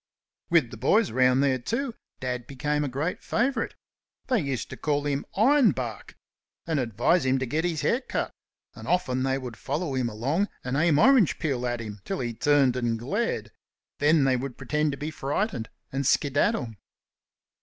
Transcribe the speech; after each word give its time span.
With 0.49 0.71
the 0.71 0.77
boys 0.77 1.11
round 1.11 1.43
there, 1.43 1.59
too, 1.59 1.93
Dad 2.19 2.47
became 2.47 2.83
a 2.83 2.87
great 2.87 3.21
favourite. 3.21 3.75
They 4.29 4.41
used 4.41 4.71
to 4.71 4.75
call 4.77 5.05
him 5.05 5.27
"Ironbark" 5.37 6.15
and 6.65 6.79
advise 6.79 7.23
him 7.23 7.37
to 7.37 7.45
get 7.45 7.65
his 7.65 7.81
hair 7.81 8.01
cut, 8.01 8.31
and 8.73 8.87
often 8.87 9.21
they 9.21 9.37
would 9.37 9.57
follow 9.57 9.93
him 9.93 10.09
along 10.09 10.49
and 10.63 10.75
aim 10.75 10.97
orange 10.97 11.37
peel 11.37 11.67
at 11.67 11.81
him 11.81 11.99
till 12.03 12.19
he 12.19 12.33
turned 12.33 12.75
and 12.75 12.97
glared. 12.97 13.51
Then 13.99 14.23
they 14.23 14.37
would 14.37 14.57
pretend 14.57 14.91
to 14.93 14.97
be 14.97 15.11
frightened, 15.11 15.69
and 15.91 16.03
skedaddle. 16.03 16.73